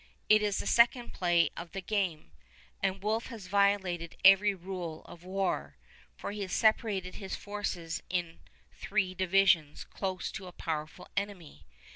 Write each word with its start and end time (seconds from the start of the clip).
It 0.29 0.41
is 0.41 0.57
the 0.57 0.65
second 0.65 1.13
play 1.13 1.51
of 1.55 1.73
the 1.73 1.79
game, 1.81 2.31
and 2.81 3.03
Wolfe 3.03 3.27
has 3.27 3.45
violated 3.45 4.17
every 4.25 4.55
rule 4.55 5.03
of 5.05 5.23
war, 5.23 5.77
for 6.17 6.31
he 6.31 6.41
has 6.41 6.53
separated 6.53 7.17
his 7.17 7.35
forces 7.35 8.01
in 8.09 8.39
three 8.73 9.13
divisions 9.13 9.83
close 9.83 10.31
to 10.31 10.47
a 10.47 10.51
powerful 10.53 11.07
enemy. 11.15 11.67